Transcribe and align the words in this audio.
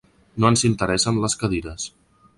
No 0.43 0.49
ens 0.53 0.63
interessen 0.69 1.23
les 1.27 1.37
cadires. 1.43 1.89